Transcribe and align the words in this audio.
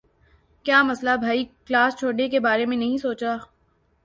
کیا 0.65 0.81
مسلہ 0.83 1.15
بھائی؟ 1.19 1.45
کلاس 1.67 1.95
چھوڑنے 1.99 2.27
کے 2.29 2.39
بارے 2.39 2.65
میں 2.65 2.77
نہیں 2.77 2.97
سوچنا۔ 2.97 3.37